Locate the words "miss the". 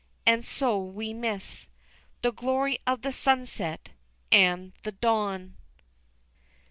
1.13-2.31